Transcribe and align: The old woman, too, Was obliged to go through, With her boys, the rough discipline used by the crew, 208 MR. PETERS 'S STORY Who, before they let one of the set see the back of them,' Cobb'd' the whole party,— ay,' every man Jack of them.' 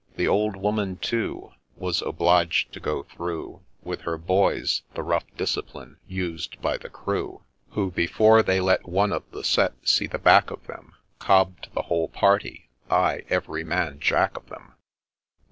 The 0.15 0.27
old 0.27 0.55
woman, 0.55 0.97
too, 0.97 1.51
Was 1.75 2.01
obliged 2.01 2.73
to 2.73 2.79
go 2.79 3.03
through, 3.03 3.61
With 3.83 4.01
her 4.01 4.17
boys, 4.17 4.81
the 4.95 5.03
rough 5.03 5.25
discipline 5.37 5.97
used 6.07 6.59
by 6.59 6.77
the 6.77 6.89
crew, 6.89 7.43
208 7.43 7.43
MR. 7.43 7.43
PETERS 7.43 7.49
'S 7.51 7.71
STORY 7.71 7.85
Who, 7.85 7.91
before 8.35 8.41
they 8.43 8.59
let 8.59 8.89
one 8.89 9.13
of 9.13 9.29
the 9.29 9.43
set 9.43 9.87
see 9.87 10.07
the 10.07 10.17
back 10.17 10.49
of 10.49 10.65
them,' 10.65 10.93
Cobb'd' 11.19 11.67
the 11.75 11.83
whole 11.83 12.07
party,— 12.07 12.71
ay,' 12.89 13.25
every 13.29 13.63
man 13.63 13.99
Jack 13.99 14.35
of 14.35 14.47
them.' 14.49 14.73